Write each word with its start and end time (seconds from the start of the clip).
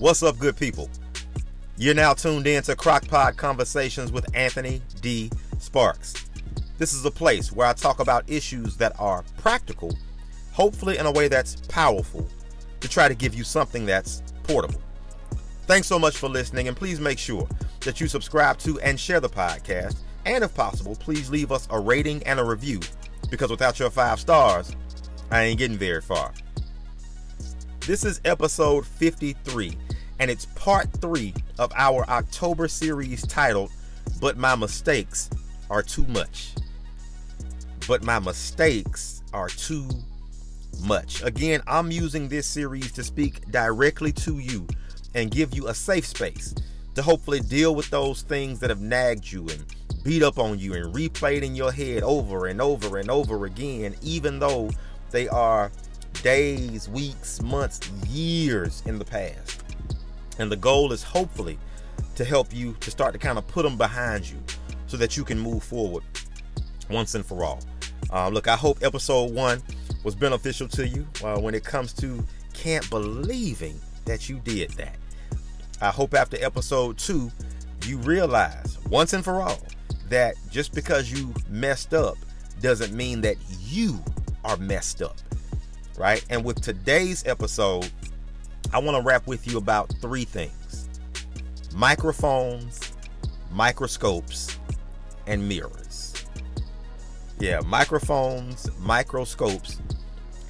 What's 0.00 0.22
up, 0.22 0.38
good 0.38 0.56
people? 0.56 0.88
You're 1.76 1.92
now 1.92 2.14
tuned 2.14 2.46
in 2.46 2.62
to 2.62 2.74
Crockpot 2.74 3.36
Conversations 3.36 4.10
with 4.10 4.34
Anthony 4.34 4.80
D. 5.02 5.30
Sparks. 5.58 6.14
This 6.78 6.94
is 6.94 7.04
a 7.04 7.10
place 7.10 7.52
where 7.52 7.66
I 7.66 7.74
talk 7.74 8.00
about 8.00 8.24
issues 8.26 8.78
that 8.78 8.98
are 8.98 9.22
practical, 9.36 9.94
hopefully 10.52 10.96
in 10.96 11.04
a 11.04 11.12
way 11.12 11.28
that's 11.28 11.56
powerful, 11.68 12.26
to 12.80 12.88
try 12.88 13.08
to 13.08 13.14
give 13.14 13.34
you 13.34 13.44
something 13.44 13.84
that's 13.84 14.22
portable. 14.44 14.80
Thanks 15.66 15.86
so 15.86 15.98
much 15.98 16.16
for 16.16 16.30
listening, 16.30 16.68
and 16.68 16.76
please 16.78 16.98
make 16.98 17.18
sure 17.18 17.46
that 17.80 18.00
you 18.00 18.08
subscribe 18.08 18.56
to 18.60 18.80
and 18.80 18.98
share 18.98 19.20
the 19.20 19.28
podcast. 19.28 19.96
And 20.24 20.42
if 20.42 20.54
possible, 20.54 20.96
please 20.96 21.28
leave 21.28 21.52
us 21.52 21.68
a 21.70 21.78
rating 21.78 22.22
and 22.22 22.40
a 22.40 22.44
review 22.44 22.80
because 23.28 23.50
without 23.50 23.78
your 23.78 23.90
five 23.90 24.18
stars, 24.18 24.74
I 25.30 25.42
ain't 25.42 25.58
getting 25.58 25.76
very 25.76 26.00
far. 26.00 26.32
This 27.80 28.04
is 28.04 28.20
episode 28.24 28.86
53, 28.86 29.76
and 30.20 30.30
it's 30.30 30.44
part 30.54 30.92
three 31.00 31.32
of 31.58 31.72
our 31.74 32.04
October 32.10 32.68
series 32.68 33.26
titled, 33.26 33.72
But 34.20 34.36
My 34.36 34.54
Mistakes 34.54 35.30
Are 35.70 35.82
Too 35.82 36.04
Much. 36.04 36.52
But 37.88 38.04
My 38.04 38.18
Mistakes 38.18 39.22
Are 39.32 39.48
Too 39.48 39.88
Much. 40.84 41.22
Again, 41.22 41.62
I'm 41.66 41.90
using 41.90 42.28
this 42.28 42.46
series 42.46 42.92
to 42.92 43.02
speak 43.02 43.50
directly 43.50 44.12
to 44.12 44.38
you 44.38 44.66
and 45.14 45.30
give 45.30 45.54
you 45.54 45.68
a 45.68 45.74
safe 45.74 46.06
space 46.06 46.54
to 46.94 47.02
hopefully 47.02 47.40
deal 47.40 47.74
with 47.74 47.88
those 47.88 48.20
things 48.20 48.60
that 48.60 48.68
have 48.68 48.82
nagged 48.82 49.32
you 49.32 49.48
and 49.48 49.64
beat 50.04 50.22
up 50.22 50.38
on 50.38 50.58
you 50.58 50.74
and 50.74 50.94
replayed 50.94 51.42
in 51.42 51.54
your 51.54 51.72
head 51.72 52.02
over 52.02 52.46
and 52.46 52.60
over 52.60 52.98
and 52.98 53.10
over 53.10 53.46
again, 53.46 53.96
even 54.02 54.38
though 54.38 54.70
they 55.12 55.28
are 55.28 55.72
days, 56.22 56.90
weeks, 56.90 57.40
months, 57.40 57.88
years 58.06 58.82
in 58.84 58.98
the 58.98 59.04
past. 59.04 59.62
And 60.40 60.50
the 60.50 60.56
goal 60.56 60.90
is 60.90 61.02
hopefully 61.02 61.58
to 62.14 62.24
help 62.24 62.52
you 62.54 62.74
to 62.80 62.90
start 62.90 63.12
to 63.12 63.18
kind 63.18 63.36
of 63.36 63.46
put 63.46 63.62
them 63.62 63.76
behind 63.76 64.28
you 64.28 64.38
so 64.86 64.96
that 64.96 65.14
you 65.14 65.22
can 65.22 65.38
move 65.38 65.62
forward 65.62 66.02
once 66.88 67.14
and 67.14 67.24
for 67.24 67.44
all. 67.44 67.60
Uh, 68.10 68.30
look, 68.30 68.48
I 68.48 68.56
hope 68.56 68.78
episode 68.82 69.34
one 69.34 69.62
was 70.02 70.14
beneficial 70.14 70.66
to 70.68 70.88
you 70.88 71.06
uh, 71.22 71.38
when 71.38 71.54
it 71.54 71.62
comes 71.62 71.92
to 71.94 72.24
can't 72.54 72.88
believing 72.88 73.78
that 74.06 74.30
you 74.30 74.40
did 74.40 74.70
that. 74.72 74.96
I 75.82 75.90
hope 75.90 76.14
after 76.14 76.42
episode 76.42 76.96
two, 76.96 77.30
you 77.84 77.98
realize 77.98 78.78
once 78.88 79.12
and 79.12 79.22
for 79.22 79.42
all 79.42 79.58
that 80.08 80.36
just 80.50 80.74
because 80.74 81.12
you 81.12 81.34
messed 81.50 81.92
up 81.92 82.16
doesn't 82.62 82.94
mean 82.94 83.20
that 83.20 83.36
you 83.60 84.02
are 84.44 84.56
messed 84.56 85.02
up, 85.02 85.18
right? 85.98 86.24
And 86.30 86.42
with 86.44 86.62
today's 86.62 87.26
episode, 87.26 87.90
I 88.72 88.78
want 88.78 88.96
to 88.96 89.02
wrap 89.02 89.26
with 89.26 89.46
you 89.46 89.58
about 89.58 89.92
three 90.00 90.24
things 90.24 90.88
microphones, 91.74 92.92
microscopes, 93.50 94.58
and 95.26 95.48
mirrors. 95.48 96.14
Yeah, 97.38 97.60
microphones, 97.64 98.68
microscopes, 98.80 99.80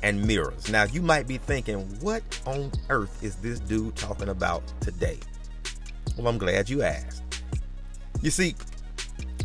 and 0.03 0.27
mirrors. 0.27 0.70
Now, 0.70 0.84
you 0.84 1.03
might 1.03 1.27
be 1.28 1.38
thinking, 1.38 1.78
what 2.00 2.22
on 2.47 2.72
earth 2.88 3.22
is 3.22 3.36
this 3.36 3.61
dude 3.61 3.94
talking 3.97 4.28
about 4.28 4.62
today? 4.81 5.19
Well, 6.16 6.27
I'm 6.28 6.38
glad 6.38 6.69
you 6.69 6.83
asked. 6.83 7.22
You 8.22 8.31
see, 8.31 8.55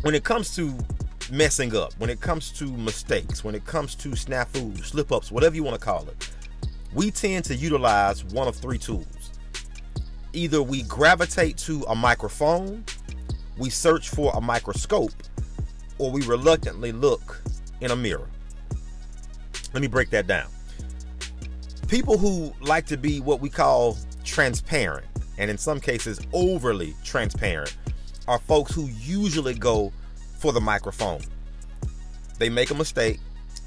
when 0.02 0.14
it 0.14 0.24
comes 0.24 0.54
to 0.56 0.74
messing 1.30 1.74
up, 1.74 1.92
when 1.98 2.10
it 2.10 2.20
comes 2.20 2.50
to 2.52 2.64
mistakes, 2.64 3.44
when 3.44 3.54
it 3.54 3.64
comes 3.64 3.94
to 3.96 4.10
snafus, 4.10 4.84
slip 4.84 5.12
ups, 5.12 5.30
whatever 5.30 5.54
you 5.54 5.62
want 5.62 5.78
to 5.78 5.84
call 5.84 6.06
it, 6.08 6.30
we 6.94 7.10
tend 7.10 7.44
to 7.46 7.54
utilize 7.54 8.24
one 8.24 8.48
of 8.48 8.56
three 8.56 8.78
tools. 8.78 9.32
Either 10.32 10.62
we 10.62 10.82
gravitate 10.82 11.56
to 11.56 11.82
a 11.84 11.94
microphone, 11.94 12.84
we 13.58 13.70
search 13.70 14.10
for 14.10 14.32
a 14.34 14.40
microscope, 14.40 15.12
or 15.98 16.10
we 16.10 16.22
reluctantly 16.26 16.92
look 16.92 17.42
in 17.80 17.90
a 17.90 17.96
mirror. 17.96 18.28
Let 19.72 19.80
me 19.80 19.88
break 19.88 20.10
that 20.10 20.26
down. 20.26 20.48
People 21.88 22.18
who 22.18 22.52
like 22.60 22.86
to 22.86 22.96
be 22.96 23.20
what 23.20 23.40
we 23.40 23.48
call 23.48 23.96
transparent, 24.24 25.06
and 25.38 25.50
in 25.50 25.58
some 25.58 25.80
cases 25.80 26.20
overly 26.32 26.94
transparent, 27.04 27.76
are 28.26 28.38
folks 28.38 28.74
who 28.74 28.88
usually 29.00 29.54
go 29.54 29.92
for 30.38 30.52
the 30.52 30.60
microphone. 30.60 31.20
They 32.38 32.48
make 32.48 32.70
a 32.70 32.74
mistake, 32.74 33.20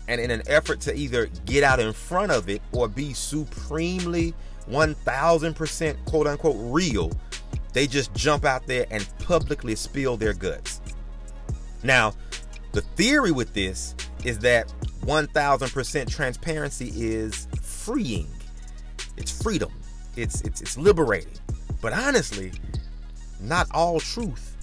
and 0.10 0.20
in 0.20 0.32
an 0.32 0.42
effort 0.48 0.82
to 0.82 0.96
either 0.96 1.28
get 1.46 1.64
out 1.64 1.80
in 1.80 1.94
front 1.94 2.32
of 2.32 2.50
it 2.50 2.64
or 2.72 2.88
be 2.88 3.14
supremely 3.14 4.34
1000% 4.68 6.06
quote 6.06 6.28
unquote 6.28 6.58
real, 6.58 7.12
they 7.74 7.86
just 7.86 8.14
jump 8.16 8.44
out 8.44 8.66
there 8.66 8.88
and 8.90 9.08
publicly 9.20 9.76
spill 9.76 10.18
their 10.18 10.34
guts. 10.34 10.82
Now, 11.84 12.14
the 12.72 12.82
theory 12.82 13.32
with 13.32 13.54
this 13.54 13.96
is 14.26 14.40
that 14.40 14.74
1000% 15.02 16.10
transparency 16.10 16.92
is 16.96 17.48
freeing. 17.62 18.28
It's 19.16 19.44
freedom. 19.44 19.72
It's 20.16 20.42
it's 20.42 20.62
it's 20.62 20.78
liberating. 20.78 21.34
But 21.82 21.94
honestly, 21.94 22.52
not 23.40 23.68
all 23.72 24.00
truth 24.00 24.58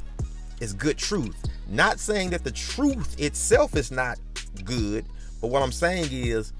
is 0.60 0.72
good 0.72 0.98
truth. 0.98 1.36
Not 1.68 2.00
saying 2.00 2.30
that 2.30 2.42
the 2.42 2.50
truth 2.50 3.20
itself 3.20 3.76
is 3.76 3.90
not 3.90 4.18
good, 4.64 5.06
but 5.40 5.48
what 5.48 5.62
I'm 5.62 5.72
saying 5.72 6.08
is 6.10 6.52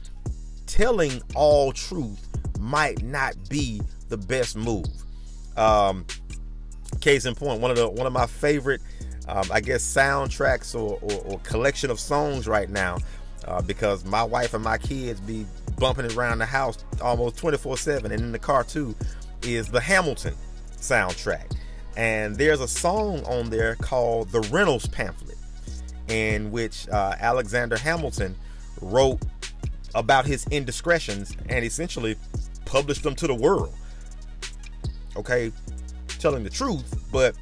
telling 0.67 1.23
all 1.35 1.73
truth 1.73 2.27
might 2.59 3.03
not 3.03 3.35
be 3.49 3.81
the 4.09 4.17
best 4.17 4.57
move. 4.57 4.87
Um, 5.57 6.05
case 7.01 7.25
in 7.25 7.35
point, 7.35 7.61
one 7.61 7.71
of 7.71 7.77
the 7.77 7.89
one 7.89 8.07
of 8.07 8.13
my 8.13 8.27
favorite, 8.27 8.81
um, 9.29 9.45
I 9.51 9.61
guess, 9.61 9.83
soundtracks 9.83 10.75
or, 10.75 10.99
or, 11.01 11.33
or, 11.33 11.39
collection 11.41 11.91
of 11.91 11.99
songs 11.99 12.47
right 12.47 12.69
now, 12.69 12.99
uh, 13.47 13.63
because 13.63 14.05
my 14.05 14.23
wife 14.23 14.55
and 14.55 14.63
my 14.63 14.79
kids 14.79 15.21
be 15.21 15.47
bumping 15.79 16.05
it 16.05 16.17
around 16.17 16.39
the 16.39 16.47
house 16.47 16.85
almost 17.01 17.37
24/7, 17.37 18.05
and 18.05 18.13
in 18.13 18.33
the 18.33 18.39
car 18.39 18.65
too, 18.65 18.95
is 19.43 19.69
the 19.69 19.81
Hamilton 19.81 20.35
soundtrack. 20.79 21.57
And 21.97 22.37
there's 22.37 22.61
a 22.61 22.69
song 22.69 23.25
on 23.25 23.49
there 23.49 23.75
called 23.77 24.31
The 24.31 24.41
Reynolds 24.41 24.87
Pamphlet, 24.87 25.39
in 26.09 26.51
which 26.51 26.87
uh, 26.91 27.15
Alexander 27.19 27.79
Hamilton 27.79 28.37
wrote 28.81 29.21
about 29.95 30.27
his 30.27 30.47
indiscretions 30.49 31.37
and 31.49 31.65
essentially 31.65 32.17
published 32.65 33.03
them 33.03 33.15
to 33.17 33.27
the 33.27 33.35
world. 33.35 33.75
Okay, 35.17 35.51
telling 36.19 36.45
the 36.45 36.51
truth, 36.51 37.09
but 37.11 37.35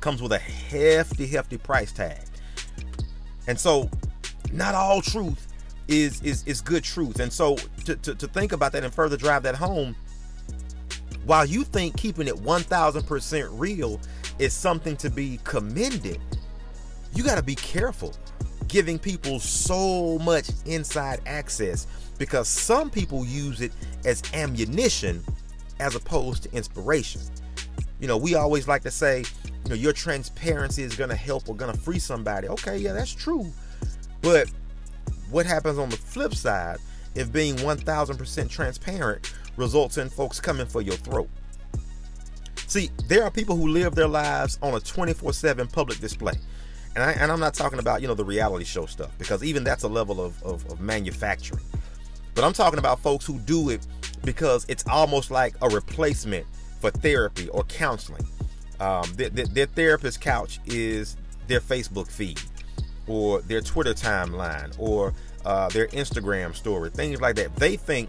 comes 0.00 0.22
with 0.22 0.32
a 0.32 0.38
hefty, 0.38 1.26
hefty 1.26 1.58
price 1.58 1.92
tag. 1.92 2.20
And 3.46 3.58
so, 3.58 3.90
not 4.52 4.74
all 4.74 5.02
truth 5.02 5.48
is 5.88 6.22
is 6.22 6.46
is 6.46 6.60
good 6.60 6.84
truth. 6.84 7.20
And 7.20 7.32
so, 7.32 7.56
to, 7.84 7.96
to, 7.96 8.14
to 8.14 8.26
think 8.28 8.52
about 8.52 8.72
that 8.72 8.84
and 8.84 8.94
further 8.94 9.16
drive 9.16 9.42
that 9.42 9.54
home, 9.54 9.94
while 11.24 11.44
you 11.44 11.64
think 11.64 11.96
keeping 11.96 12.28
it 12.28 12.34
1000% 12.34 13.48
real 13.52 14.00
is 14.38 14.52
something 14.52 14.96
to 14.96 15.10
be 15.10 15.40
commended, 15.44 16.20
you 17.14 17.22
got 17.22 17.36
to 17.36 17.42
be 17.42 17.54
careful 17.54 18.14
giving 18.74 18.98
people 18.98 19.38
so 19.38 20.18
much 20.18 20.50
inside 20.66 21.20
access 21.26 21.86
because 22.18 22.48
some 22.48 22.90
people 22.90 23.24
use 23.24 23.60
it 23.60 23.70
as 24.04 24.20
ammunition 24.34 25.22
as 25.78 25.94
opposed 25.94 26.42
to 26.42 26.52
inspiration. 26.52 27.20
You 28.00 28.08
know, 28.08 28.16
we 28.16 28.34
always 28.34 28.66
like 28.66 28.82
to 28.82 28.90
say, 28.90 29.20
you 29.44 29.68
know, 29.68 29.76
your 29.76 29.92
transparency 29.92 30.82
is 30.82 30.96
going 30.96 31.10
to 31.10 31.14
help 31.14 31.48
or 31.48 31.54
going 31.54 31.72
to 31.72 31.78
free 31.78 32.00
somebody. 32.00 32.48
Okay, 32.48 32.76
yeah, 32.78 32.92
that's 32.92 33.14
true. 33.14 33.46
But 34.22 34.50
what 35.30 35.46
happens 35.46 35.78
on 35.78 35.88
the 35.88 35.96
flip 35.96 36.34
side 36.34 36.78
if 37.14 37.32
being 37.32 37.54
1000% 37.54 38.50
transparent 38.50 39.34
results 39.56 39.98
in 39.98 40.08
folks 40.08 40.40
coming 40.40 40.66
for 40.66 40.82
your 40.82 40.96
throat. 40.96 41.30
See, 42.66 42.90
there 43.06 43.22
are 43.22 43.30
people 43.30 43.54
who 43.54 43.68
live 43.68 43.94
their 43.94 44.08
lives 44.08 44.58
on 44.62 44.74
a 44.74 44.80
24 44.80 45.32
7 45.32 45.68
public 45.68 46.00
display. 46.00 46.34
And, 46.94 47.04
I, 47.04 47.12
and 47.12 47.32
I'm 47.32 47.40
not 47.40 47.54
talking 47.54 47.78
about, 47.78 48.02
you 48.02 48.08
know, 48.08 48.14
the 48.14 48.24
reality 48.24 48.64
show 48.64 48.86
stuff, 48.86 49.10
because 49.18 49.42
even 49.42 49.64
that's 49.64 49.82
a 49.82 49.88
level 49.88 50.20
of, 50.20 50.40
of, 50.42 50.64
of 50.70 50.80
manufacturing. 50.80 51.64
But 52.34 52.44
I'm 52.44 52.52
talking 52.52 52.78
about 52.78 53.00
folks 53.00 53.26
who 53.26 53.38
do 53.40 53.70
it 53.70 53.86
because 54.24 54.64
it's 54.68 54.84
almost 54.86 55.30
like 55.30 55.54
a 55.62 55.68
replacement 55.68 56.46
for 56.80 56.90
therapy 56.90 57.48
or 57.48 57.64
counseling. 57.64 58.24
Um, 58.80 59.04
their, 59.14 59.30
their, 59.30 59.46
their 59.46 59.66
therapist 59.66 60.20
couch 60.20 60.60
is 60.66 61.16
their 61.46 61.60
Facebook 61.60 62.10
feed 62.10 62.40
or 63.06 63.40
their 63.42 63.60
Twitter 63.60 63.94
timeline 63.94 64.74
or 64.78 65.12
uh, 65.44 65.68
their 65.68 65.88
Instagram 65.88 66.54
story, 66.54 66.90
things 66.90 67.20
like 67.20 67.36
that. 67.36 67.54
They 67.56 67.76
think 67.76 68.08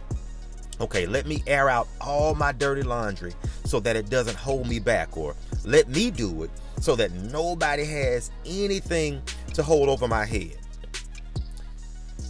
okay, 0.81 1.05
let 1.05 1.25
me 1.25 1.43
air 1.47 1.69
out 1.69 1.87
all 2.01 2.35
my 2.35 2.51
dirty 2.51 2.83
laundry 2.83 3.33
so 3.65 3.79
that 3.79 3.95
it 3.95 4.09
doesn't 4.09 4.35
hold 4.35 4.67
me 4.67 4.79
back, 4.79 5.15
or 5.17 5.35
let 5.65 5.89
me 5.89 6.11
do 6.11 6.43
it 6.43 6.51
so 6.79 6.95
that 6.95 7.11
nobody 7.11 7.85
has 7.85 8.31
anything 8.45 9.21
to 9.53 9.63
hold 9.63 9.89
over 9.89 10.07
my 10.07 10.25
head. 10.25 10.57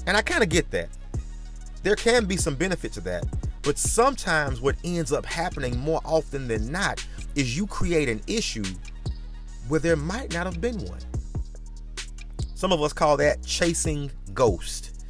And 0.08 0.16
I 0.16 0.22
kind 0.22 0.44
of 0.44 0.50
get 0.50 0.70
that. 0.72 0.90
There 1.84 1.96
can 1.96 2.26
be 2.26 2.38
some 2.38 2.56
benefit 2.56 2.94
to 2.94 3.02
that, 3.02 3.26
But 3.66 3.80
sometimes 3.80 4.62
what 4.62 4.76
ends 4.84 5.12
up 5.12 5.26
happening 5.26 5.76
more 5.80 6.00
often 6.06 6.48
than 6.48 6.72
not 6.72 7.04
is 7.34 7.58
you 7.58 7.66
create 7.66 8.08
an 8.08 8.22
issue 8.28 8.64
where 9.68 9.80
there 9.80 9.96
might 9.96 10.32
not 10.36 10.46
have 10.46 10.62
been 10.62 10.78
one. 10.86 11.00
Some 12.54 12.72
of 12.72 12.80
us 12.84 12.94
call 12.94 13.18
that 13.18 13.44
chasing 13.44 14.12
ghost. 14.36 15.04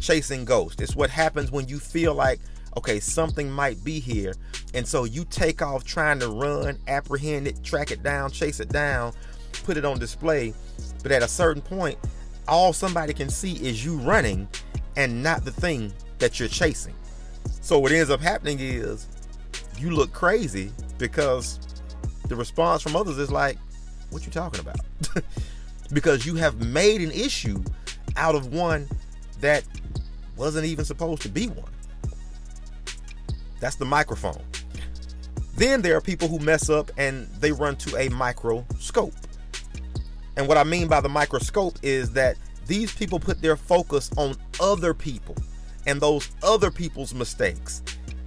Chasing 0.00 0.44
ghost. 0.44 0.82
It's 0.82 0.94
what 0.94 1.08
happens 1.08 1.50
when 1.50 1.66
you 1.66 1.78
feel 1.78 2.12
like, 2.14 2.40
okay, 2.76 3.00
something 3.00 3.50
might 3.50 3.82
be 3.82 3.98
here. 3.98 4.34
And 4.74 4.86
so 4.86 5.04
you 5.04 5.24
take 5.24 5.62
off 5.62 5.84
trying 5.84 6.20
to 6.20 6.28
run, 6.28 6.78
apprehend 6.88 7.46
it, 7.46 7.62
track 7.62 7.90
it 7.90 8.02
down, 8.02 8.30
chase 8.30 8.60
it 8.60 8.68
down, 8.68 9.12
put 9.64 9.76
it 9.76 9.84
on 9.84 9.98
display. 9.98 10.52
But 11.02 11.12
at 11.12 11.22
a 11.22 11.28
certain 11.28 11.62
point, 11.62 11.98
all 12.46 12.72
somebody 12.72 13.12
can 13.12 13.30
see 13.30 13.52
is 13.54 13.84
you 13.84 13.96
running 13.98 14.48
and 14.96 15.22
not 15.22 15.44
the 15.44 15.50
thing 15.50 15.92
that 16.18 16.38
you're 16.38 16.48
chasing. 16.48 16.94
So 17.60 17.78
what 17.78 17.92
ends 17.92 18.10
up 18.10 18.20
happening 18.20 18.58
is 18.60 19.06
you 19.78 19.90
look 19.90 20.12
crazy 20.12 20.72
because 20.98 21.60
the 22.28 22.36
response 22.36 22.82
from 22.82 22.96
others 22.96 23.18
is 23.18 23.30
like, 23.30 23.58
what 24.10 24.24
you 24.24 24.32
talking 24.32 24.60
about? 24.60 24.80
because 25.92 26.26
you 26.26 26.34
have 26.34 26.64
made 26.66 27.00
an 27.00 27.10
issue 27.10 27.62
out 28.16 28.34
of 28.34 28.52
one 28.52 28.88
that 29.40 29.64
wasn't 30.36 30.66
even 30.66 30.84
supposed 30.84 31.22
to 31.22 31.28
be 31.28 31.46
one. 31.48 31.70
That's 33.60 33.76
the 33.76 33.84
microphone. 33.84 34.42
Then 35.58 35.82
there 35.82 35.96
are 35.96 36.00
people 36.00 36.28
who 36.28 36.38
mess 36.38 36.70
up 36.70 36.92
and 36.96 37.26
they 37.40 37.50
run 37.50 37.74
to 37.78 37.96
a 37.96 38.08
microscope. 38.10 39.12
And 40.36 40.46
what 40.46 40.56
I 40.56 40.62
mean 40.62 40.86
by 40.86 41.00
the 41.00 41.08
microscope 41.08 41.80
is 41.82 42.12
that 42.12 42.36
these 42.68 42.94
people 42.94 43.18
put 43.18 43.42
their 43.42 43.56
focus 43.56 44.08
on 44.16 44.36
other 44.60 44.94
people 44.94 45.34
and 45.84 46.00
those 46.00 46.30
other 46.44 46.70
people's 46.70 47.12
mistakes 47.12 47.82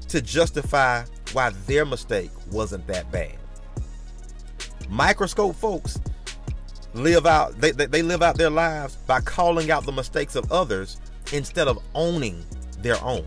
to 0.09 0.21
justify 0.21 1.05
why 1.31 1.51
their 1.67 1.85
mistake 1.85 2.31
wasn't 2.51 2.85
that 2.87 3.09
bad. 3.13 3.37
Microscope 4.89 5.55
folks 5.55 6.01
live 6.93 7.25
out 7.25 7.57
they, 7.61 7.71
they 7.71 8.01
live 8.01 8.21
out 8.21 8.37
their 8.37 8.49
lives 8.49 8.97
by 9.07 9.21
calling 9.21 9.71
out 9.71 9.85
the 9.85 9.91
mistakes 9.93 10.35
of 10.35 10.51
others 10.51 10.99
instead 11.31 11.69
of 11.69 11.79
owning 11.95 12.43
their 12.79 13.01
own. 13.01 13.25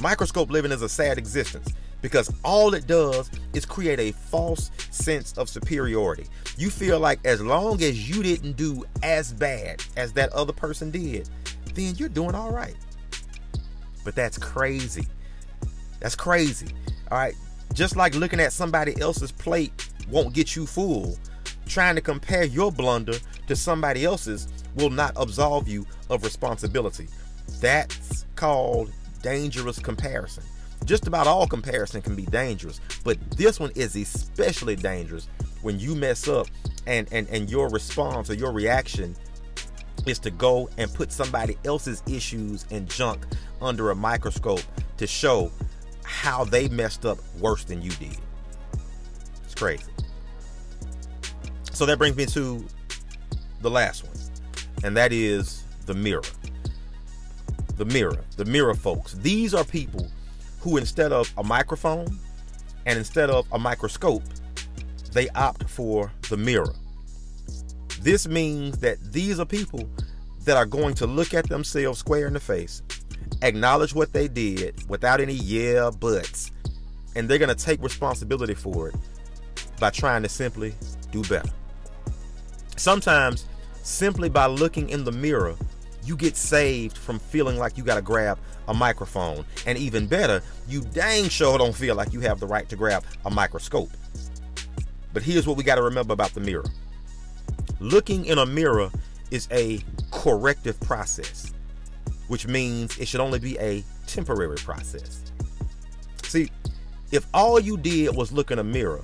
Microscope 0.00 0.50
living 0.50 0.72
is 0.72 0.82
a 0.82 0.88
sad 0.88 1.16
existence 1.16 1.72
because 2.02 2.32
all 2.44 2.74
it 2.74 2.86
does 2.86 3.30
is 3.52 3.64
create 3.64 3.98
a 4.00 4.12
false 4.12 4.70
sense 4.90 5.36
of 5.36 5.48
superiority. 5.48 6.26
You 6.56 6.70
feel 6.70 6.98
like 6.98 7.20
as 7.24 7.40
long 7.40 7.82
as 7.82 8.08
you 8.08 8.22
didn't 8.22 8.56
do 8.56 8.84
as 9.02 9.32
bad 9.32 9.82
as 9.96 10.12
that 10.14 10.32
other 10.32 10.52
person 10.52 10.90
did, 10.90 11.28
then 11.74 11.94
you're 11.96 12.08
doing 12.08 12.34
all 12.34 12.52
right. 12.52 12.76
But 14.04 14.14
that's 14.14 14.38
crazy. 14.38 15.06
That's 16.00 16.14
crazy. 16.16 16.74
All 17.10 17.18
right. 17.18 17.34
Just 17.74 17.96
like 17.96 18.14
looking 18.14 18.40
at 18.40 18.52
somebody 18.52 19.00
else's 19.00 19.30
plate 19.30 19.88
won't 20.10 20.34
get 20.34 20.56
you 20.56 20.66
full, 20.66 21.18
trying 21.66 21.94
to 21.94 22.00
compare 22.00 22.44
your 22.44 22.72
blunder 22.72 23.14
to 23.46 23.54
somebody 23.54 24.04
else's 24.04 24.48
will 24.74 24.90
not 24.90 25.12
absolve 25.16 25.68
you 25.68 25.86
of 26.08 26.24
responsibility. 26.24 27.08
That's 27.60 28.24
called 28.34 28.90
dangerous 29.22 29.78
comparison. 29.78 30.42
Just 30.84 31.06
about 31.06 31.26
all 31.26 31.46
comparison 31.46 32.02
can 32.02 32.16
be 32.16 32.26
dangerous, 32.26 32.80
but 33.04 33.18
this 33.32 33.60
one 33.60 33.70
is 33.74 33.96
especially 33.96 34.76
dangerous 34.76 35.28
when 35.62 35.78
you 35.78 35.94
mess 35.94 36.26
up 36.26 36.46
and 36.86 37.06
and 37.12 37.28
and 37.28 37.50
your 37.50 37.68
response 37.68 38.30
or 38.30 38.34
your 38.34 38.52
reaction 38.52 39.14
is 40.06 40.18
to 40.18 40.30
go 40.30 40.68
and 40.78 40.92
put 40.94 41.12
somebody 41.12 41.58
else's 41.64 42.02
issues 42.08 42.64
and 42.70 42.88
junk 42.88 43.24
under 43.60 43.90
a 43.90 43.94
microscope 43.94 44.62
to 44.96 45.06
show 45.06 45.52
how 46.04 46.44
they 46.44 46.68
messed 46.68 47.04
up 47.04 47.18
worse 47.38 47.64
than 47.64 47.82
you 47.82 47.90
did. 47.92 48.16
It's 49.44 49.54
crazy. 49.54 49.92
So 51.72 51.86
that 51.86 51.98
brings 51.98 52.16
me 52.16 52.26
to 52.26 52.64
the 53.60 53.70
last 53.70 54.04
one, 54.04 54.16
and 54.84 54.96
that 54.96 55.12
is 55.12 55.64
the 55.86 55.94
mirror. 55.94 56.22
The 57.76 57.84
mirror, 57.84 58.18
the 58.36 58.44
mirror 58.44 58.74
folks. 58.74 59.14
These 59.14 59.54
are 59.54 59.64
people 59.64 60.10
who, 60.60 60.76
instead 60.76 61.12
of 61.12 61.32
a 61.36 61.42
microphone 61.42 62.06
and 62.86 62.98
instead 62.98 63.30
of 63.30 63.46
a 63.52 63.58
microscope, 63.58 64.22
they 65.12 65.28
opt 65.30 65.68
for 65.68 66.12
the 66.28 66.36
mirror. 66.36 66.74
This 68.00 68.28
means 68.28 68.78
that 68.78 68.98
these 69.12 69.40
are 69.40 69.44
people 69.44 69.88
that 70.44 70.56
are 70.56 70.66
going 70.66 70.94
to 70.94 71.06
look 71.06 71.34
at 71.34 71.48
themselves 71.48 71.98
square 71.98 72.26
in 72.26 72.32
the 72.32 72.40
face, 72.40 72.82
acknowledge 73.42 73.94
what 73.94 74.12
they 74.12 74.28
did 74.28 74.88
without 74.88 75.20
any 75.20 75.34
yeah 75.34 75.90
buts, 75.90 76.50
and 77.14 77.28
they're 77.28 77.38
going 77.38 77.54
to 77.54 77.64
take 77.64 77.82
responsibility 77.82 78.54
for 78.54 78.88
it 78.88 78.94
by 79.78 79.90
trying 79.90 80.22
to 80.22 80.28
simply 80.28 80.74
do 81.10 81.22
better. 81.24 81.50
Sometimes, 82.76 83.46
simply 83.82 84.28
by 84.28 84.46
looking 84.46 84.88
in 84.88 85.04
the 85.04 85.12
mirror, 85.12 85.56
you 86.04 86.16
get 86.16 86.36
saved 86.36 86.96
from 86.96 87.18
feeling 87.18 87.58
like 87.58 87.76
you 87.76 87.84
got 87.84 87.96
to 87.96 88.02
grab 88.02 88.38
a 88.68 88.74
microphone. 88.74 89.44
And 89.66 89.76
even 89.78 90.06
better, 90.06 90.42
you 90.68 90.80
dang 90.80 91.28
sure 91.28 91.58
don't 91.58 91.74
feel 91.74 91.94
like 91.94 92.12
you 92.12 92.20
have 92.20 92.40
the 92.40 92.46
right 92.46 92.68
to 92.68 92.76
grab 92.76 93.04
a 93.24 93.30
microscope. 93.30 93.90
But 95.12 95.22
here's 95.22 95.46
what 95.46 95.56
we 95.56 95.64
got 95.64 95.76
to 95.76 95.82
remember 95.82 96.12
about 96.12 96.34
the 96.34 96.40
mirror 96.40 96.64
looking 97.80 98.26
in 98.26 98.38
a 98.38 98.46
mirror 98.46 98.90
is 99.30 99.48
a 99.50 99.80
corrective 100.10 100.78
process, 100.80 101.52
which 102.28 102.46
means 102.46 102.96
it 102.98 103.08
should 103.08 103.20
only 103.20 103.38
be 103.38 103.58
a 103.58 103.82
temporary 104.06 104.56
process. 104.56 105.22
See, 106.24 106.50
if 107.10 107.26
all 107.32 107.58
you 107.58 107.76
did 107.76 108.14
was 108.14 108.32
look 108.32 108.50
in 108.50 108.58
a 108.58 108.64
mirror, 108.64 109.00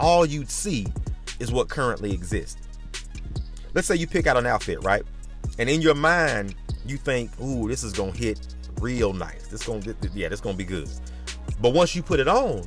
all 0.00 0.24
you'd 0.24 0.50
see 0.50 0.86
is 1.38 1.52
what 1.52 1.68
currently 1.68 2.12
exists. 2.12 2.60
Let's 3.74 3.86
say 3.86 3.96
you 3.96 4.06
pick 4.06 4.26
out 4.26 4.36
an 4.36 4.46
outfit, 4.46 4.82
right? 4.82 5.02
And 5.58 5.68
in 5.68 5.80
your 5.80 5.94
mind, 5.94 6.54
you 6.86 6.96
think, 6.96 7.30
"Ooh, 7.40 7.68
this 7.68 7.84
is 7.84 7.92
gonna 7.92 8.12
hit 8.12 8.54
real 8.80 9.12
nice. 9.12 9.46
This 9.48 9.64
gonna, 9.64 9.94
yeah, 10.14 10.28
this 10.28 10.40
gonna 10.40 10.56
be 10.56 10.64
good." 10.64 10.88
But 11.60 11.72
once 11.72 11.94
you 11.94 12.02
put 12.02 12.20
it 12.20 12.28
on, 12.28 12.66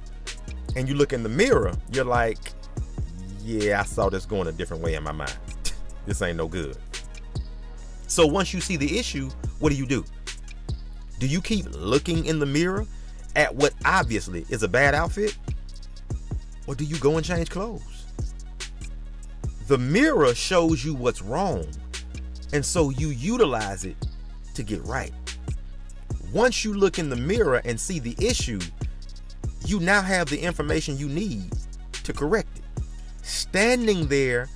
and 0.76 0.88
you 0.88 0.96
look 0.96 1.14
in 1.14 1.24
the 1.24 1.30
mirror, 1.30 1.74
you're 1.92 2.06
like, 2.06 2.54
"Yeah, 3.44 3.82
I 3.82 3.84
saw 3.84 4.10
this 4.10 4.26
going 4.26 4.48
a 4.48 4.52
different 4.52 4.84
way 4.84 4.96
in 4.96 5.04
my 5.04 5.12
mind. 5.12 5.38
this 6.06 6.22
ain't 6.22 6.38
no 6.38 6.48
good." 6.48 6.78
So 8.08 8.26
once 8.26 8.54
you 8.54 8.62
see 8.62 8.78
the 8.78 8.98
issue, 8.98 9.30
what 9.60 9.70
do 9.70 9.76
you 9.76 9.86
do? 9.86 10.06
Do 11.20 11.28
you 11.28 11.42
keep 11.42 11.66
looking 11.72 12.26
in 12.26 12.40
the 12.40 12.46
mirror 12.46 12.86
at 13.36 13.54
what 13.54 13.74
obviously 13.86 14.46
is 14.50 14.64
a 14.64 14.68
bad 14.68 14.96
outfit? 14.96 15.38
Or 16.68 16.76
do 16.76 16.84
you 16.84 16.98
go 16.98 17.18
and 17.18 17.26
change 17.26 17.50
clothes? 17.50 18.06
The 19.68 19.78
mirror 19.78 20.34
shows 20.34 20.86
you 20.86 20.94
what's 20.94 21.22
wrong, 21.22 21.66
and 22.54 22.66
so 22.66 22.90
you 22.90 23.10
utilize 23.10 23.86
it 23.86 23.96
to 24.54 24.64
get 24.64 24.84
right. 24.84 25.14
Once 26.34 26.66
you 26.66 26.74
look 26.74 27.00
in 27.00 27.10
the 27.10 27.16
mirror 27.16 27.62
and 27.66 27.80
see 27.80 28.00
the 28.00 28.16
issue, 28.26 28.60
you 29.66 29.80
now 29.80 30.02
have 30.02 30.30
the 30.30 30.40
information 30.40 30.98
you 30.98 31.08
need 31.08 31.52
to 32.04 32.14
correct 32.14 32.50
it. 32.58 32.84
Standing 33.22 34.08
there 34.08 34.50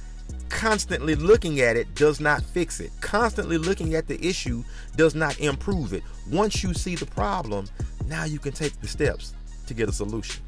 constantly 0.50 1.16
looking 1.16 1.62
at 1.62 1.76
it 1.76 1.94
does 1.96 2.20
not 2.20 2.44
fix 2.44 2.80
it. 2.80 2.92
Constantly 3.02 3.58
looking 3.58 3.96
at 3.96 4.08
the 4.08 4.24
issue 4.26 4.64
does 4.96 5.16
not 5.16 5.40
improve 5.40 5.94
it. 5.94 6.04
Once 6.30 6.62
you 6.62 6.74
see 6.74 6.96
the 6.96 7.06
problem, 7.06 7.66
now 8.08 8.26
you 8.26 8.38
can 8.38 8.52
take 8.52 8.80
the 8.82 8.88
steps 8.88 9.34
to 9.68 9.74
get 9.74 9.90
a 9.90 9.94
solution. 9.94 10.44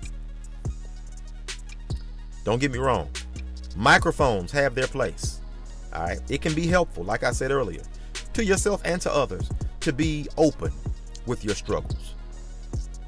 Don't 2.43 2.59
get 2.59 2.71
me 2.71 2.79
wrong. 2.79 3.09
Microphones 3.75 4.51
have 4.51 4.75
their 4.75 4.87
place. 4.87 5.39
All 5.93 6.03
right. 6.03 6.19
It 6.29 6.41
can 6.41 6.53
be 6.53 6.67
helpful, 6.67 7.03
like 7.03 7.23
I 7.23 7.31
said 7.31 7.51
earlier, 7.51 7.81
to 8.33 8.43
yourself 8.43 8.81
and 8.85 9.01
to 9.01 9.13
others 9.13 9.49
to 9.81 9.93
be 9.93 10.27
open 10.37 10.71
with 11.25 11.45
your 11.45 11.55
struggles. 11.55 12.15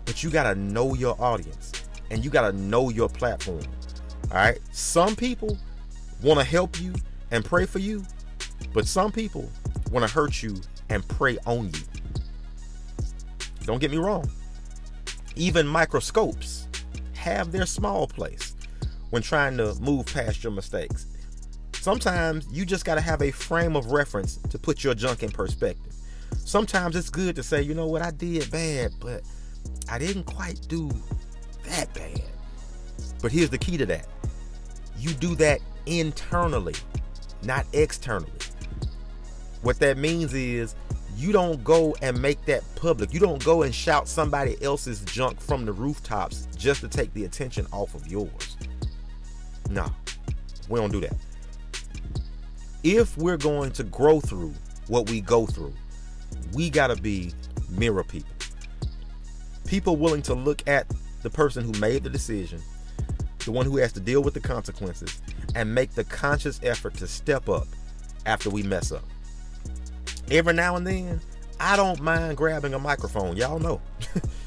But 0.05 0.23
you 0.23 0.29
got 0.29 0.43
to 0.43 0.55
know 0.55 0.93
your 0.93 1.19
audience 1.21 1.71
and 2.11 2.23
you 2.23 2.29
got 2.29 2.49
to 2.49 2.55
know 2.55 2.89
your 2.89 3.09
platform. 3.09 3.63
All 4.31 4.37
right. 4.37 4.59
Some 4.71 5.15
people 5.15 5.57
want 6.21 6.39
to 6.39 6.45
help 6.45 6.79
you 6.79 6.93
and 7.31 7.43
pray 7.43 7.65
for 7.65 7.79
you, 7.79 8.05
but 8.73 8.87
some 8.87 9.11
people 9.11 9.49
want 9.91 10.07
to 10.07 10.13
hurt 10.13 10.41
you 10.43 10.55
and 10.89 11.07
prey 11.07 11.37
on 11.45 11.65
you. 11.65 11.81
Don't 13.65 13.79
get 13.79 13.89
me 13.89 13.97
wrong. 13.97 14.29
Even 15.35 15.67
microscopes 15.67 16.67
have 17.13 17.51
their 17.51 17.65
small 17.65 18.07
place 18.07 18.55
when 19.09 19.21
trying 19.21 19.57
to 19.57 19.73
move 19.75 20.05
past 20.05 20.43
your 20.43 20.53
mistakes. 20.53 21.07
Sometimes 21.85 22.47
you 22.51 22.65
just 22.65 22.83
got 22.83 22.95
to 22.95 23.01
have 23.01 23.21
a 23.21 23.29
frame 23.29 23.75
of 23.75 23.91
reference 23.91 24.37
to 24.37 24.57
put 24.57 24.83
your 24.83 24.95
junk 24.95 25.21
in 25.21 25.29
perspective. 25.29 25.93
Sometimes 26.35 26.95
it's 26.95 27.11
good 27.11 27.35
to 27.35 27.43
say, 27.43 27.61
you 27.61 27.75
know 27.75 27.85
what, 27.85 28.01
I 28.01 28.09
did 28.09 28.49
bad, 28.49 28.93
but 28.99 29.21
I 29.87 29.99
didn't 29.99 30.23
quite 30.23 30.59
do 30.67 30.89
that 31.65 31.93
bad. 31.93 32.23
But 33.21 33.31
here's 33.31 33.51
the 33.51 33.59
key 33.59 33.77
to 33.77 33.85
that 33.85 34.07
you 34.97 35.13
do 35.13 35.35
that 35.35 35.59
internally, 35.85 36.73
not 37.43 37.67
externally. 37.71 38.33
What 39.61 39.77
that 39.77 39.99
means 39.99 40.33
is 40.33 40.73
you 41.15 41.31
don't 41.31 41.63
go 41.63 41.95
and 42.01 42.19
make 42.19 42.43
that 42.45 42.63
public. 42.77 43.13
You 43.13 43.19
don't 43.19 43.45
go 43.45 43.61
and 43.61 43.75
shout 43.75 44.07
somebody 44.07 44.59
else's 44.63 45.01
junk 45.01 45.39
from 45.39 45.67
the 45.67 45.71
rooftops 45.71 46.47
just 46.57 46.81
to 46.81 46.87
take 46.87 47.13
the 47.13 47.25
attention 47.25 47.67
off 47.71 47.93
of 47.93 48.07
yours. 48.07 48.57
No, 49.69 49.85
we 50.67 50.79
don't 50.79 50.91
do 50.91 51.01
that. 51.01 51.13
If 52.87 53.17
we're 53.17 53.37
going 53.37 53.71
to 53.71 53.83
grow 53.83 54.19
through 54.19 54.53
what 54.87 55.09
we 55.09 55.19
go 55.19 55.45
through, 55.45 55.73
we 56.53 56.69
got 56.69 56.87
to 56.87 56.95
be 56.95 57.33
mirror 57.69 58.03
people. 58.03 58.29
People 59.65 59.97
willing 59.97 60.21
to 60.21 60.35
look 60.35 60.65
at 60.67 60.85
the 61.23 61.29
person 61.29 61.63
who 61.63 61.77
made 61.79 62.03
the 62.03 62.09
decision, 62.09 62.61
the 63.43 63.51
one 63.51 63.65
who 63.65 63.77
has 63.77 63.91
to 63.93 63.99
deal 63.99 64.21
with 64.21 64.35
the 64.35 64.39
consequences, 64.39 65.19
and 65.55 65.73
make 65.73 65.91
the 65.95 66.03
conscious 66.03 66.59
effort 66.63 66.93
to 66.95 67.07
step 67.07 67.49
up 67.49 67.67
after 68.25 68.49
we 68.49 68.63
mess 68.63 68.91
up 68.91 69.03
every 70.29 70.53
now 70.53 70.75
and 70.75 70.85
then, 70.85 71.21
I 71.59 71.75
don't 71.75 72.01
mind 72.01 72.37
grabbing 72.37 72.73
a 72.73 72.79
microphone. 72.79 73.37
Y'all 73.37 73.59
know. 73.59 73.81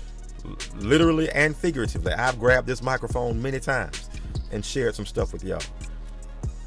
Literally 0.76 1.30
and 1.30 1.56
figuratively, 1.56 2.12
I've 2.12 2.38
grabbed 2.38 2.66
this 2.66 2.82
microphone 2.82 3.40
many 3.40 3.60
times 3.60 4.08
and 4.50 4.64
shared 4.64 4.94
some 4.94 5.06
stuff 5.06 5.32
with 5.32 5.44
y'all. 5.44 5.62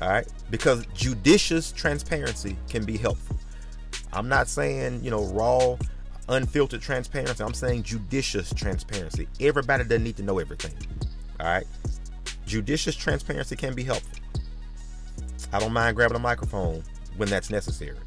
All 0.01 0.09
right? 0.09 0.27
Because 0.49 0.85
judicious 0.93 1.71
transparency 1.71 2.57
can 2.69 2.83
be 2.85 2.97
helpful. 2.97 3.37
I'm 4.13 4.27
not 4.27 4.47
saying, 4.47 5.03
you 5.03 5.11
know, 5.11 5.25
raw, 5.25 5.77
unfiltered 6.27 6.81
transparency. 6.81 7.43
I'm 7.43 7.53
saying 7.53 7.83
judicious 7.83 8.53
transparency. 8.53 9.27
Everybody 9.39 9.83
doesn't 9.83 10.03
need 10.03 10.17
to 10.17 10.23
know 10.23 10.39
everything. 10.39 10.73
All 11.39 11.47
right? 11.47 11.65
Judicious 12.45 12.95
transparency 12.95 13.55
can 13.55 13.75
be 13.75 13.83
helpful. 13.83 14.19
I 15.53 15.59
don't 15.59 15.73
mind 15.73 15.95
grabbing 15.95 16.17
a 16.17 16.19
microphone 16.19 16.83
when 17.17 17.29
that's 17.29 17.49
necessary. 17.49 17.97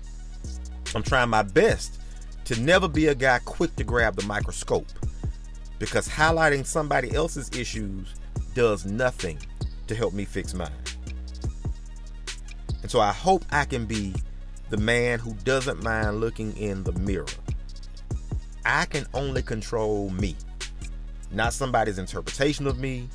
I'm 0.94 1.02
trying 1.02 1.28
my 1.28 1.42
best 1.42 2.00
to 2.46 2.60
never 2.60 2.88
be 2.88 3.08
a 3.08 3.14
guy 3.14 3.38
quick 3.44 3.74
to 3.76 3.84
grab 3.84 4.16
the 4.16 4.26
microscope 4.26 4.86
because 5.78 6.08
highlighting 6.08 6.64
somebody 6.64 7.14
else's 7.14 7.50
issues 7.56 8.14
does 8.54 8.84
nothing 8.84 9.38
to 9.86 9.94
help 9.94 10.14
me 10.14 10.24
fix 10.24 10.54
mine. 10.54 10.70
So 12.94 13.00
I 13.00 13.10
hope 13.10 13.44
I 13.50 13.64
can 13.64 13.86
be 13.86 14.14
the 14.70 14.76
man 14.76 15.18
who 15.18 15.34
doesn't 15.42 15.82
mind 15.82 16.20
looking 16.20 16.56
in 16.56 16.84
the 16.84 16.92
mirror. 16.92 17.26
I 18.64 18.84
can 18.84 19.04
only 19.12 19.42
control 19.42 20.10
me, 20.10 20.36
not 21.32 21.54
somebody's 21.54 21.98
interpretation 21.98 22.68
of 22.68 22.78
me, 22.78 23.08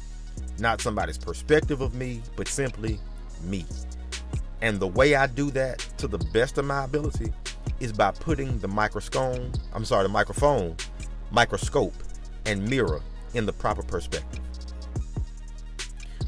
not 0.57 0.81
somebody's 0.81 1.17
perspective 1.17 1.79
of 1.79 1.93
me, 1.93 2.21
but 2.36 2.50
simply 2.50 3.00
me. 3.41 3.65
And 4.62 4.81
the 4.81 4.88
way 4.88 5.15
I 5.15 5.27
do 5.27 5.50
that 5.51 5.79
to 6.00 6.09
the 6.09 6.17
best 6.33 6.57
of 6.57 6.65
my 6.65 6.83
ability 6.83 7.31
is 7.79 7.93
by 7.93 8.12
putting 8.12 8.59
the 8.59 8.67
microscope, 8.67 9.39
I'm 9.71 9.86
sorry, 9.86 10.03
the 10.03 10.09
microphone, 10.09 10.75
microscope, 11.31 11.93
and 12.45 12.67
mirror 12.67 13.00
in 13.33 13.45
the 13.45 13.53
proper 13.53 13.83
perspective. 13.83 14.41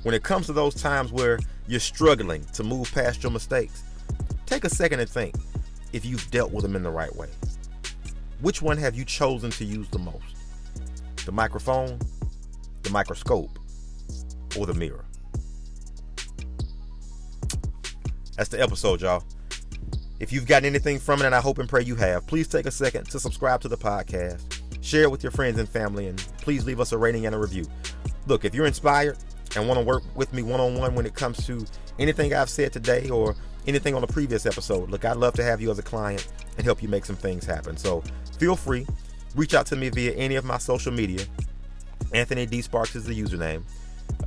When 0.04 0.16
it 0.16 0.24
comes 0.24 0.46
to 0.46 0.54
those 0.54 0.74
times 0.74 1.12
where 1.12 1.38
you're 1.68 1.80
struggling 1.80 2.44
to 2.54 2.64
move 2.64 2.92
past 2.92 3.24
your 3.24 3.32
mistakes, 3.32 3.84
take 4.46 4.64
a 4.64 4.70
second 4.70 5.00
and 5.00 5.10
think 5.10 5.36
if 5.94 6.06
you've 6.06 6.30
dealt 6.32 6.52
with 6.52 6.64
them 6.64 6.76
in 6.76 6.84
the 6.84 6.90
right 6.90 7.16
way. 7.16 7.30
Which 8.42 8.62
one 8.62 8.78
have 8.78 8.96
you 8.96 9.06
chosen 9.06 9.52
to 9.52 9.66
use 9.66 9.88
the 9.90 10.00
most? 10.00 10.36
The 11.26 11.32
microphone, 11.32 12.00
the 12.82 12.90
microscope, 12.90 13.60
or 14.58 14.66
the 14.66 14.74
mirror? 14.74 15.06
That's 18.36 18.50
the 18.50 18.62
episode, 18.62 19.02
y'all. 19.02 19.24
If 20.20 20.32
you've 20.32 20.48
gotten 20.48 20.66
anything 20.66 21.00
from 21.00 21.22
it, 21.22 21.26
and 21.26 21.36
I 21.36 21.42
hope 21.42 21.60
and 21.60 21.70
pray 21.70 21.84
you 21.84 21.96
have, 21.96 22.26
please 22.26 22.48
take 22.48 22.66
a 22.66 22.72
second 22.72 23.06
to 23.10 23.20
subscribe 23.20 23.62
to 23.62 23.68
the 23.68 23.78
podcast, 23.78 24.62
share 24.82 25.04
it 25.04 25.12
with 25.12 25.24
your 25.24 25.32
friends 25.32 25.60
and 25.60 25.70
family, 25.70 26.08
and 26.08 26.18
please 26.42 26.66
leave 26.66 26.80
us 26.80 26.92
a 26.92 26.98
rating 26.98 27.26
and 27.26 27.36
a 27.36 27.38
review. 27.38 27.66
Look, 28.28 28.46
if 28.46 28.56
you're 28.56 28.66
inspired 28.66 29.18
and 29.56 29.68
want 29.68 29.80
to 29.80 29.86
work 29.86 30.04
with 30.16 30.34
me 30.34 30.44
one 30.44 30.60
on 30.60 30.78
one 30.78 30.96
when 30.96 31.06
it 31.06 31.14
comes 31.14 31.46
to 31.46 31.66
anything 32.00 32.34
I've 32.34 32.50
said 32.50 32.74
today 32.74 33.10
or 33.10 33.36
anything 33.68 33.94
on 33.96 34.02
the 34.02 34.08
previous 34.08 34.46
episode, 34.46 34.90
look, 34.90 35.06
I'd 35.06 35.16
love 35.18 35.34
to 35.36 35.44
have 35.44 35.62
you 35.62 35.70
as 35.72 35.80
a 35.80 35.84
client 35.84 36.28
and 36.58 36.66
help 36.66 36.82
you 36.82 36.90
make 36.90 37.06
some 37.06 37.16
things 37.16 37.46
happen. 37.46 37.78
So 37.78 38.04
feel 38.38 38.56
free, 38.56 38.88
reach 39.36 39.54
out 39.54 39.66
to 39.68 39.76
me 39.76 39.90
via 39.90 40.14
any 40.14 40.36
of 40.36 40.46
my 40.46 40.58
social 40.58 40.92
media. 40.92 41.24
Anthony 42.14 42.46
D. 42.46 42.62
Sparks 42.62 42.96
is 42.96 43.06
the 43.06 43.20
username. 43.20 43.64